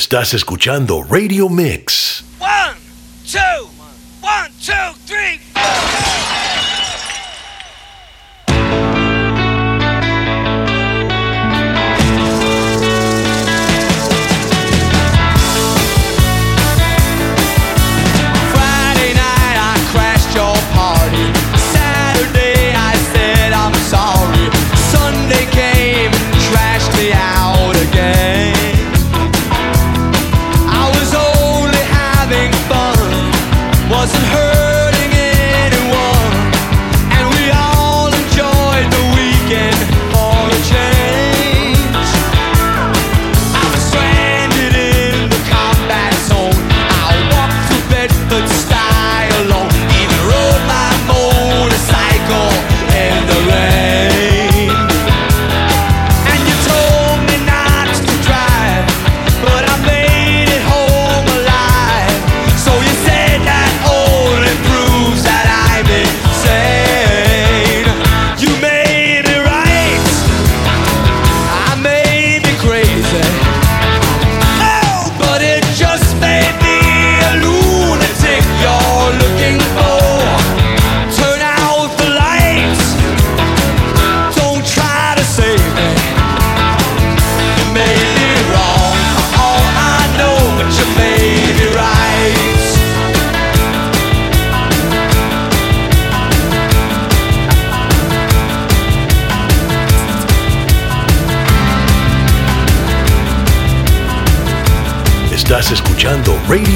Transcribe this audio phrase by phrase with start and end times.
[0.00, 2.29] Estás escuchando Radio Mix.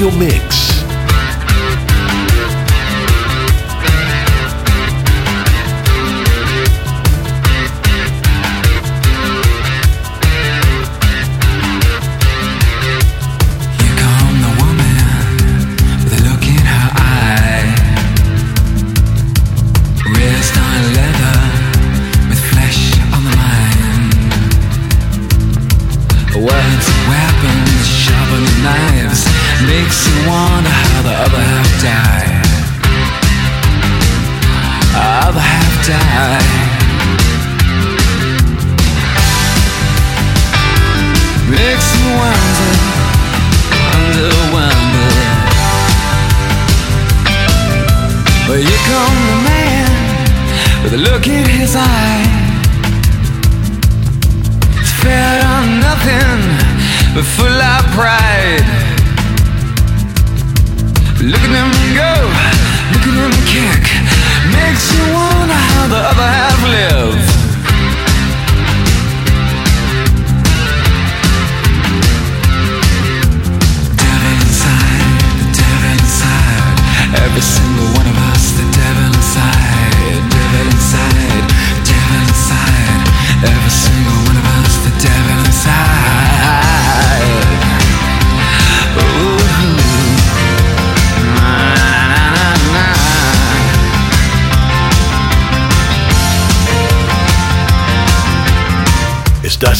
[0.05, 0.54] Radio Mix.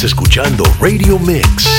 [0.04, 1.75] Escuchando Radio Mix.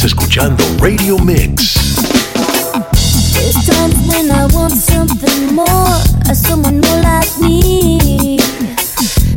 [0.00, 1.74] Estás escuchando Radio Mix.
[3.34, 6.00] There's times when I want something more,
[6.32, 8.38] someone more like me.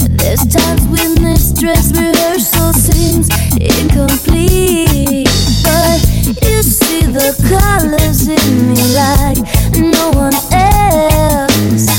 [0.10, 3.28] There's times when this dress rehearsal seems
[3.60, 5.28] incomplete.
[5.66, 6.00] But
[6.48, 9.40] you see the colors in me like
[9.76, 11.90] no one else.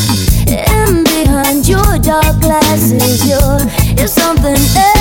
[0.49, 3.61] And behind your dark glasses, you're,
[3.99, 4.94] you're something else.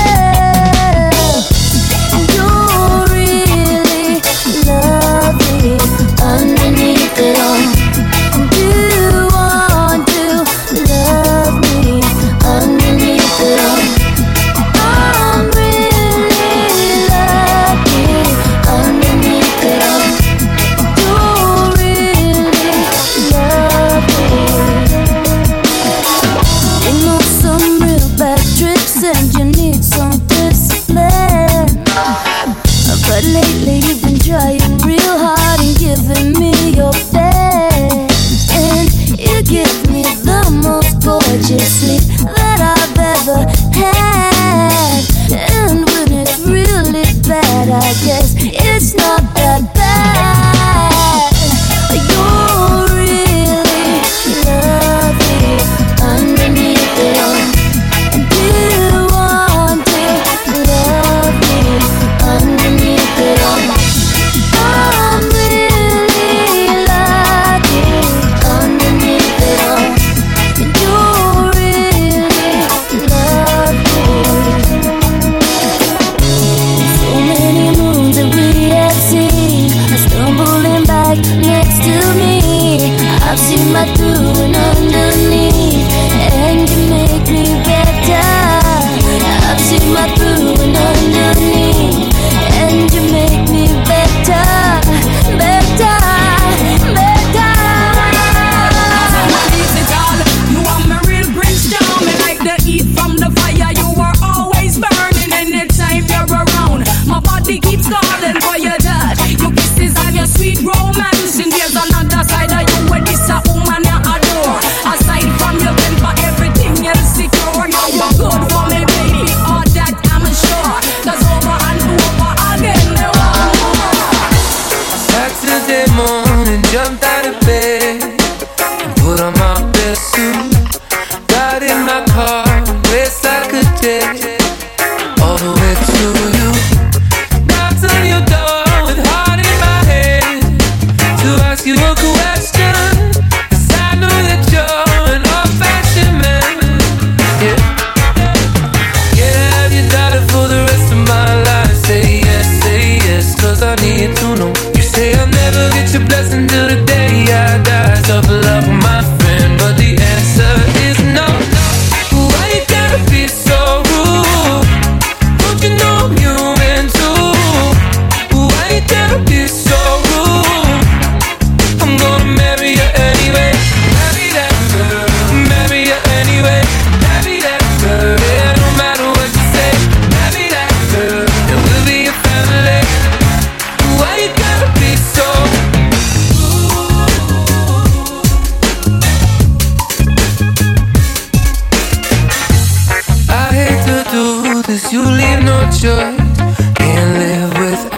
[83.84, 84.53] I do.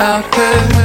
[0.00, 0.75] out there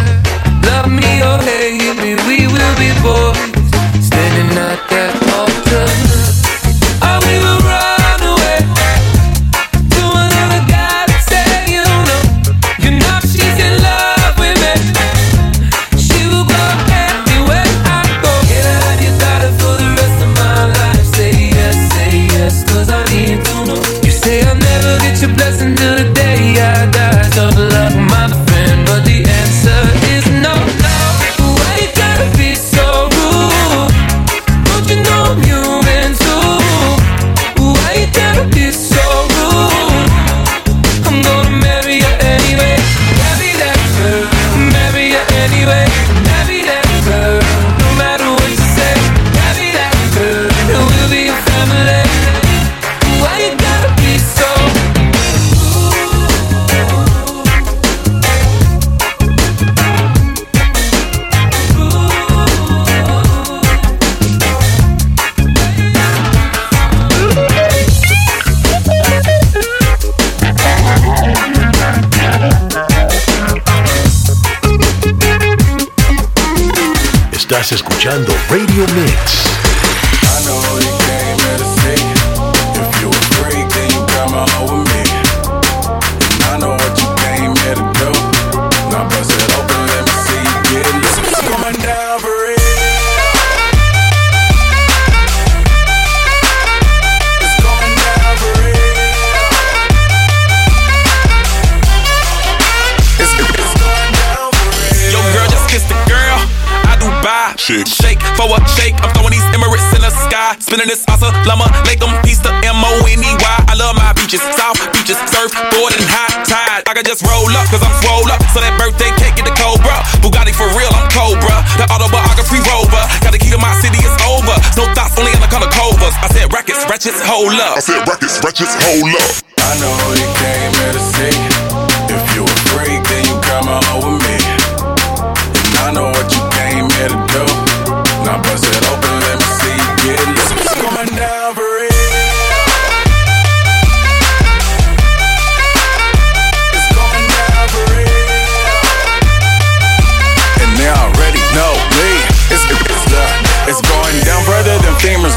[114.61, 115.17] South beaches.
[115.33, 116.85] Surf, board, and high tide.
[116.85, 118.37] I can just roll up, cause I'm swole up.
[118.53, 120.05] So that birthday cake get the Cobra.
[120.21, 121.65] Bugatti for real, I'm Cobra.
[121.81, 123.01] The autobiography rover.
[123.25, 124.53] Got the key to my city, it's over.
[124.77, 126.13] No thoughts, only on the color covers.
[126.21, 127.73] I said rackets, ratchets, hold up.
[127.73, 129.33] I said rackets, ratchets, hold up.
[129.65, 131.80] I know you came here to see.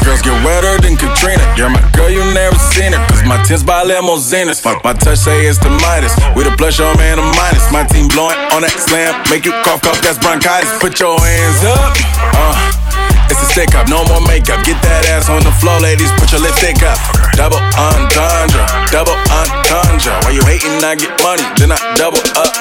[0.05, 1.41] Girls get wetter than Katrina.
[1.57, 3.01] You're my girl, you never seen her.
[3.09, 4.63] Cause my tins by limousines.
[4.63, 6.13] My, my touch say it's the Midas.
[6.37, 7.65] We the plus your man a minus.
[7.73, 9.17] My team blowing on that slam.
[9.33, 10.69] Make you cough, cough, that's bronchitis.
[10.77, 11.97] Put your hands up.
[12.37, 12.85] Uh.
[13.25, 14.61] It's a stick up, no more makeup.
[14.61, 16.13] Get that ass on the floor, ladies.
[16.21, 17.01] Put your lipstick up.
[17.33, 18.61] Double entendre,
[18.93, 20.13] double entendre.
[20.21, 20.77] Why you hating?
[20.85, 22.53] I get money, then I double up.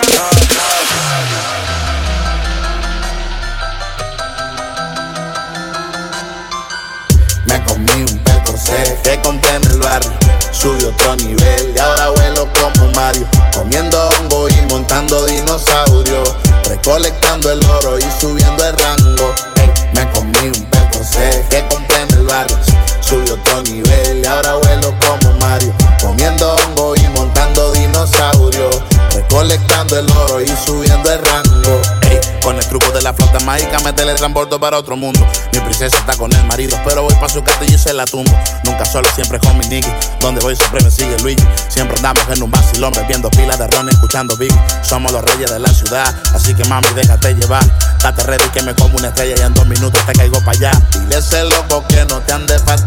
[7.55, 10.11] Me comí un Percocet que compré en el barrio.
[10.51, 13.29] Subió otro nivel y ahora vuelo como Mario.
[13.55, 16.35] Comiendo hongo y montando dinosaurios.
[16.65, 19.33] Recolectando el oro y subiendo el rango.
[19.55, 22.59] Ey, me comí un Percocet que compré en el barrio.
[23.01, 25.73] Subió otro nivel y ahora vuelo como Mario.
[26.01, 28.83] Comiendo hongo y montando dinosaurios.
[29.15, 32.04] Recolectando el oro y subiendo el rango.
[32.45, 35.27] Con el truco de la flauta mágica me teletransporto para otro mundo.
[35.51, 38.31] Mi princesa está con el marido, pero voy pa' su castillo y se la tumbo.
[38.65, 39.99] Nunca solo, siempre con mi nigga.
[40.21, 41.43] Donde voy siempre me sigue Luigi.
[41.69, 44.53] Siempre andamos en un vacilón bebiendo pilas de ron, escuchando Big.
[44.83, 47.65] Somos los reyes de la ciudad, así que mami, déjate llevar.
[48.03, 50.73] Date ready que me como una estrella y en dos minutos te caigo para allá.
[50.93, 52.84] Dile ese loco que no te ande fastidiando.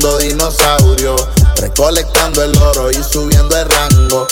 [0.00, 1.28] Y montando dinosaurios.
[1.56, 4.26] Recolectando el oro y subiendo el rango.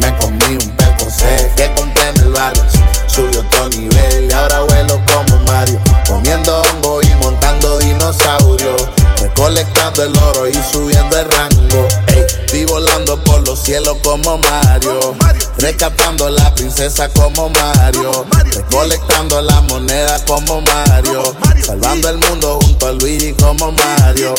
[0.00, 2.62] Me comí un Percocet que compré en el barrio.
[3.06, 5.80] Subió otro nivel y ahora vuelo como Mario.
[6.08, 8.88] Comiendo hongo y montando dinosaurios.
[9.20, 11.88] Recolectando el oro y subiendo el rango.
[12.08, 15.14] Ey, estoy volando por los cielos como Mario.
[15.58, 18.26] Rescatando la princesa como Mario.
[18.52, 21.22] Recolectando la moneda como Mario.
[21.64, 24.34] Salvando el mundo junto a Luigi como Mario.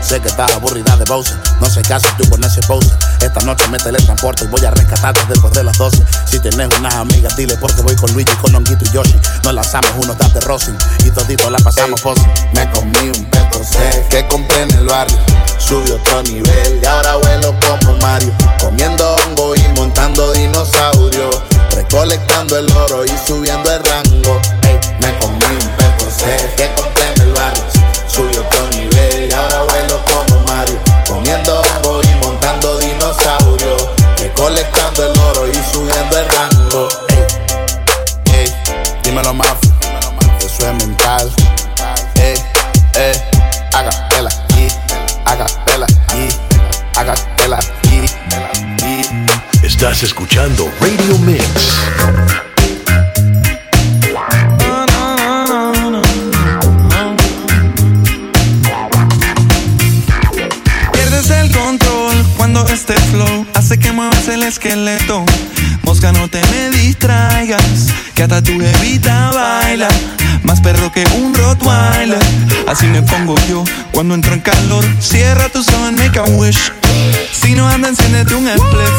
[0.00, 1.36] Sé que estás aburrida de Bowser.
[1.60, 2.90] No sé qué haces tú con ese pose.
[3.20, 6.02] Esta noche me teletransporto y voy a rescatarte después de las 12.
[6.26, 9.18] Si tienes unas amigas, dile porque voy con Luigi, con Honguito y Yoshi.
[9.44, 10.72] Nos lanzamos unos tap de Rossi
[11.04, 12.22] y todito la pasamos posi.
[12.54, 15.18] Me comí un Percocet que compré en el barrio.
[15.58, 18.32] Subió otro nivel y ahora vuelo como Mario.
[18.60, 21.42] Comiendo hongo y montando dinosaurios.
[21.72, 24.40] Recolectando el oro y subiendo el rango.
[50.02, 51.42] Escuchando Radio Mix.
[60.92, 65.24] Pierdes el control cuando este flow hace que muevas el esqueleto.
[65.82, 69.88] Mosca, no te me distraigas, que hasta tu evita baila.
[70.44, 72.22] Más perro que un Rottweiler.
[72.68, 74.84] Así me pongo yo cuando entro en calor.
[75.00, 76.70] Cierra tus ojos, make a wish.
[77.32, 78.92] Si no anda, enciéndete un spliff.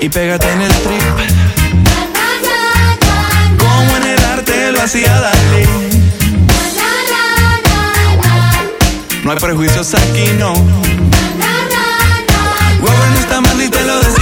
[0.00, 1.02] Y pégate en el trip.
[3.58, 5.66] Como en el arte lo hacía Dalí.
[9.24, 10.54] No hay prejuicios aquí, no.
[12.80, 14.19] Huevo no está mal y te lo decía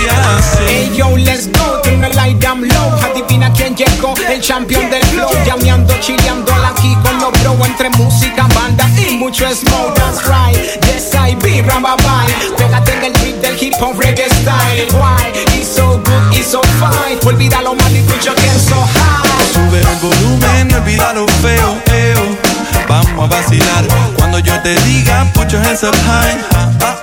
[0.66, 1.80] Hey yo, let's go.
[1.97, 2.88] me light down low.
[3.02, 5.30] Adivina quién llegó, el champion del flow.
[5.47, 7.56] Llameando, chileando aquí con los bro.
[7.64, 9.94] Entre música, banda y mucho smoke.
[9.94, 10.56] That's right,
[10.87, 12.56] yes I be bye.
[12.56, 14.87] Pégate en el beat del hip hop reggae style.
[14.92, 15.32] Why?
[15.56, 17.18] It's so good, it's so fine.
[17.26, 19.52] Olvida lo mal y your hands so high.
[19.52, 22.37] Sube el volumen, olvida lo feo, eo.
[22.88, 23.85] Vamos a vacilar
[24.16, 26.98] cuando yo te diga, put your hands up high.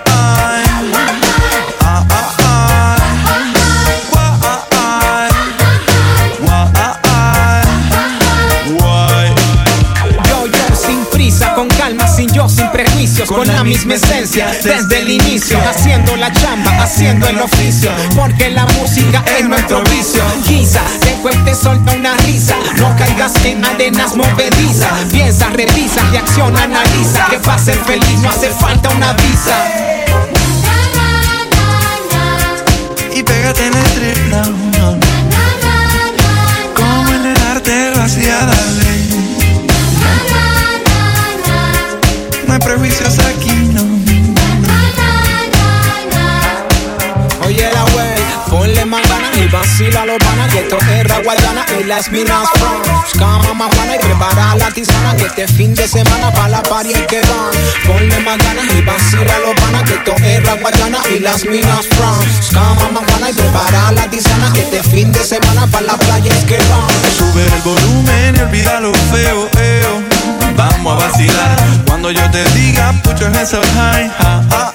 [13.24, 18.66] Con, la misma esencia, desde el inicio, haciendo la chamba, haciendo el oficio, porque la
[18.66, 20.22] música es nuestro vicio.
[20.46, 27.28] Quizá después te solta una risa, no caigas en arenas movedizas, piensa, revisa, reacciona, analiza,
[27.30, 29.96] que para ser feliz no hace falta una visa.
[33.16, 35.00] y pégate en el trip now.
[36.76, 38.85] Como en el arte vacía, dale.
[49.56, 52.48] Vacila los panas que esto es y las minas.
[53.18, 57.06] Cama más y prepara la tisana que este fin de semana pa' la party hay
[57.08, 57.52] que van.
[57.88, 62.54] Ponle más ganas y vacila los panas que esto es raguayana y las minas France.
[62.54, 66.44] Cama más y prepara la tisana que este fin de semana pa' la playa hay
[66.44, 66.90] que van.
[67.18, 70.04] Sube el volumen y olvida lo feo, eo.
[70.58, 74.75] Vamos a vacilar cuando yo te diga, put your hands high.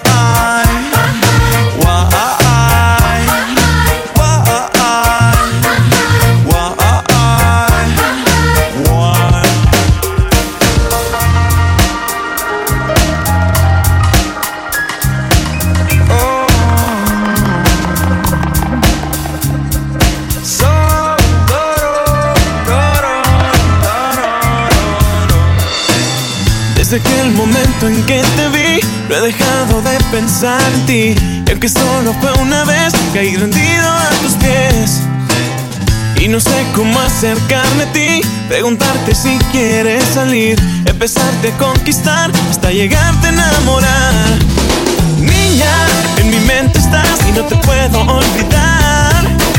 [28.06, 31.14] Que te vi, no he dejado de pensar en ti.
[31.46, 35.02] Y aunque solo fue una vez, caí rendido a tus pies.
[36.20, 42.70] Y no sé cómo acercarme a ti, preguntarte si quieres salir, empezarte a conquistar hasta
[42.70, 44.38] llegarte a enamorar.
[45.18, 45.74] Niña,
[46.18, 49.49] en mi mente estás y no te puedo olvidar.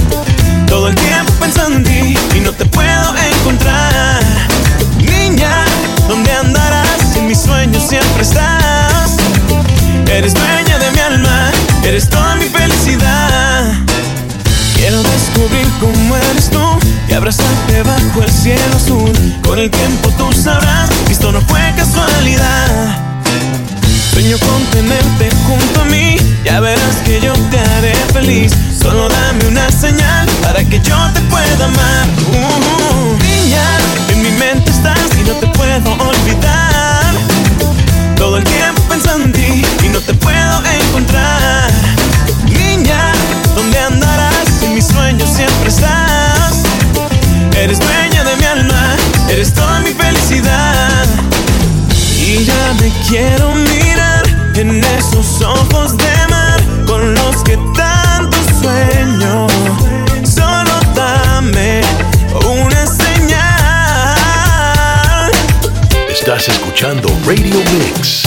[66.81, 68.23] Radio Mix.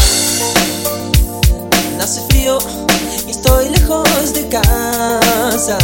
[2.00, 2.56] Hace frío
[3.26, 5.76] y estoy lejos de casa.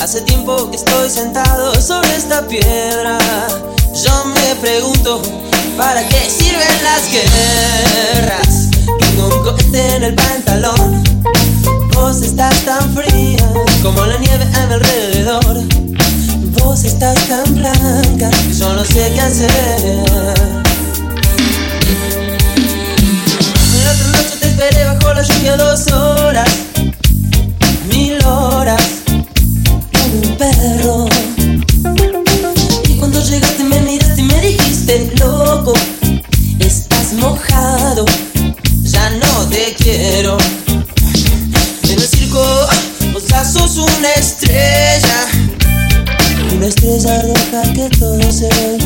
[0.00, 3.18] Hace tiempo que estoy sentado sobre esta piedra.
[4.04, 5.22] Yo me pregunto,
[5.78, 8.70] ¿para qué sirven las guerras?
[8.98, 11.04] Tengo un cohete en el pantalón.
[11.94, 13.48] Vos estás tan fría
[13.84, 15.62] como la nieve a mi alrededor.
[16.58, 20.65] Vos estás tan blanca que yo no sé qué hacer.
[23.84, 26.48] La otra noche te esperé bajo la lluvia dos horas,
[27.88, 28.82] mil horas,
[29.92, 31.08] como un perro.
[32.88, 35.74] Y cuando llegaste me miraste y me dijiste, loco,
[36.58, 38.04] estás mojado,
[38.82, 40.38] ya no te quiero.
[41.84, 42.44] En el circo,
[43.12, 45.26] vos ya sos una estrella,
[46.56, 48.85] una estrella roja que todo se imagina.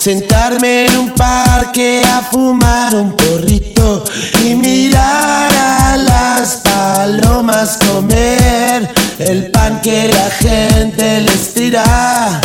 [0.00, 4.02] Sentarme en un parque a fumar un porrito
[4.42, 12.40] y mirar a las palomas comer el pan que la gente les tira.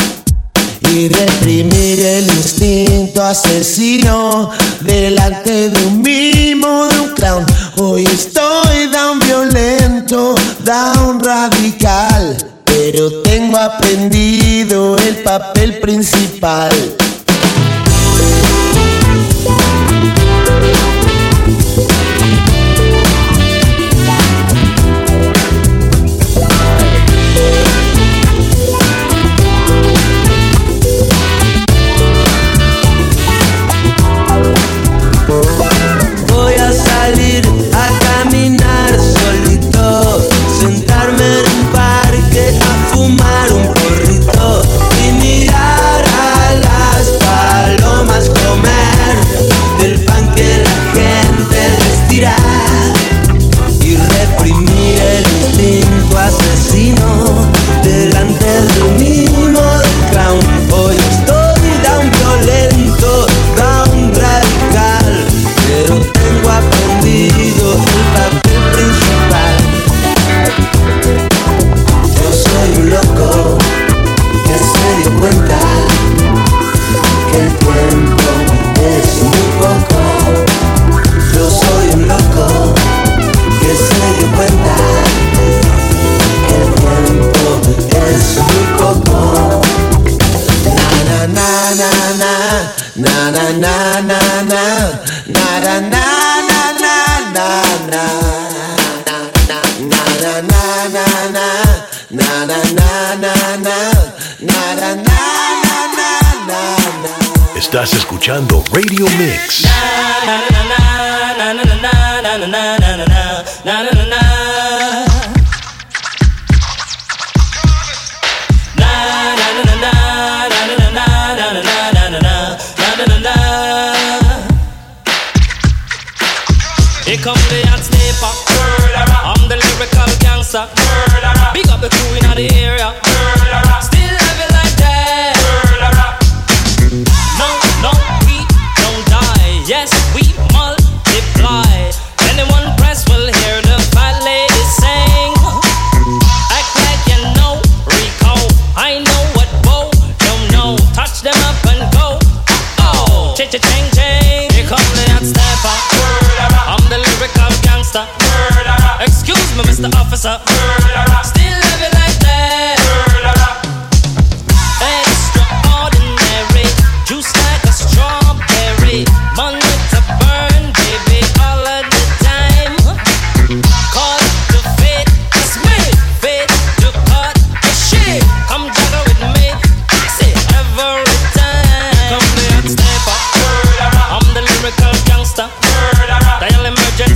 [0.81, 7.45] Y reprimir el instinto asesino delante de un mimo, de un clown.
[7.77, 12.35] Hoy estoy down violento, down radical.
[12.65, 16.73] Pero tengo aprendido el papel principal.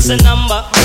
[0.10, 0.79] a number.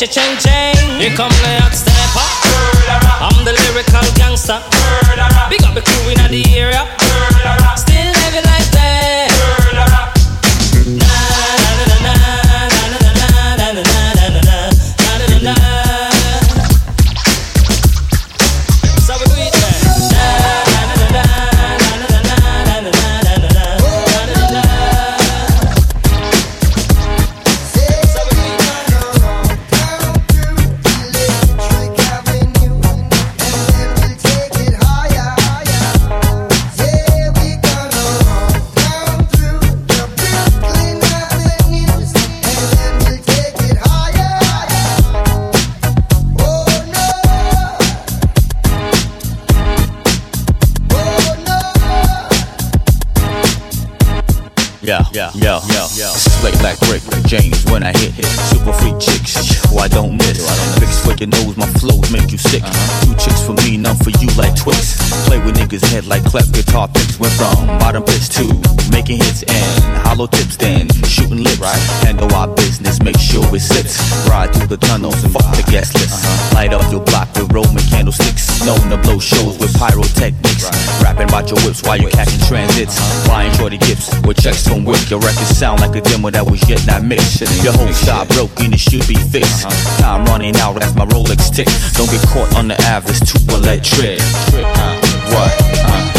[0.00, 0.98] Cha-ching, ching.
[0.98, 2.24] Here come the hot stepper.
[3.20, 4.56] I'm the lyrical gangster.
[5.50, 6.69] Big up the crew in the air.
[54.82, 56.08] Yeah, yeah, yeah, yeah.
[56.16, 58.16] Slate like Rick James when I hit.
[58.48, 59.36] Super freak chicks,
[59.68, 60.40] who I don't miss.
[60.80, 62.62] Fix for your nose, my flows make you sick.
[62.64, 63.04] Uh-huh.
[63.04, 64.96] Two chicks for me, none for you like Twix.
[65.28, 67.20] Play with niggas' head like cleft guitar picks.
[67.20, 68.48] Went from bottom pitch to
[68.90, 71.60] making hits and hollow tips, then shooting lips.
[72.00, 74.00] Handle our business, make sure it sits.
[74.32, 76.24] Ride through the tunnels and fuck the guest list.
[76.54, 78.64] Light up your block with Roman candlesticks.
[78.64, 80.72] Known to blow shows with pyrotechnics.
[81.04, 82.96] Rapping about your whips while you're catching transits.
[82.96, 83.28] Uh-huh.
[83.28, 84.80] Buying shorty gifts with checks from.
[85.10, 87.40] Your records sound like a demo that was yet not mixed.
[87.64, 89.66] Your whole shop broken, it should be fixed.
[89.66, 90.02] Uh-huh.
[90.02, 91.66] Time running out as my Rolex tick.
[91.94, 94.20] Don't get caught on the average, too electric.
[95.30, 95.70] What?
[95.80, 96.09] Fix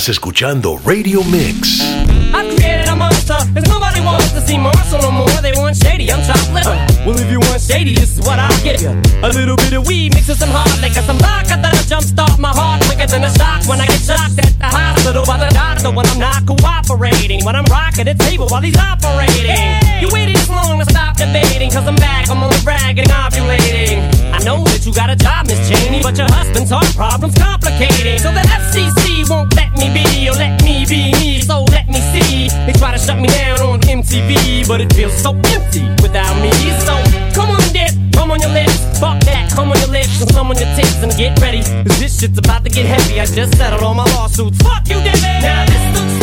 [0.00, 1.82] Estás escuchando Radio Mix.
[2.32, 5.28] I've created a monster, cause nobody wants to see Marshall no more.
[5.42, 6.64] They want shady, I'm chocolate.
[7.04, 8.96] Well, if you want shady, this is what I'll give you.
[9.22, 12.48] A little bit of weed mixed with some hard liquor, some vodka that'll jumpstart my
[12.48, 15.90] heart quicker than a shock when I get shocked at the hospital by the doctor
[15.90, 17.44] when I'm not cooperating.
[17.44, 19.89] When I'm rocking the table while he's operating.
[20.00, 23.08] You waited this long to stop debating, cause I'm back, I'm on the brag and
[23.12, 24.00] ovulating.
[24.32, 28.16] I know that you got a job, Miss Cheney, but your husband's heart problem's complicating.
[28.16, 32.00] So the FCC won't let me be, or let me be me, so let me
[32.16, 32.48] see.
[32.64, 36.48] They try to shut me down on MTV, but it feels so empty without me.
[36.88, 36.96] So
[37.36, 40.48] come on, dip, come on your lips, fuck that, come on your lips, and some
[40.48, 41.60] on your tits, and get ready.
[41.60, 43.20] Cause this shit's about to get heavy.
[43.20, 44.56] I just settled all my lawsuits.
[44.64, 45.20] Fuck you, Dip.
[45.44, 46.19] Now this looks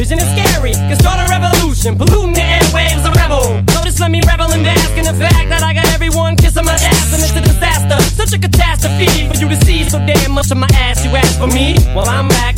[0.00, 0.72] vision is scary.
[0.72, 3.44] Can start a revolution, polluting the airwaves, a rebel.
[3.84, 6.72] Just let me revel and bask in the fact that I got everyone kissing my
[6.72, 7.98] ass, and it's a disaster.
[8.20, 11.04] Such a catastrophe for you to see so damn much of my ass.
[11.04, 11.76] You ask for me?
[11.94, 12.50] Well, I'm back.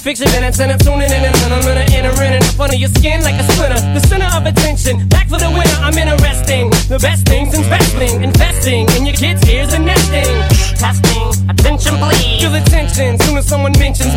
[0.00, 2.74] Fix your minutes and I'm tuning in and I'm gonna enter in and up under
[2.74, 3.78] your skin like a splinter.
[3.92, 5.78] The center of attention, back for the winner.
[5.84, 6.70] I'm interesting.
[6.88, 10.24] The best things in wrestling, investing in your kids' ears and nesting.
[10.80, 12.40] Testing, attention please.
[12.40, 14.16] Feel the tension soon as someone mentions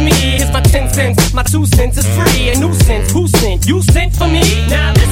[1.43, 2.49] my two cents is free.
[2.49, 3.67] A nuisance, who sent?
[3.67, 4.41] You sent for me.
[4.69, 5.02] Now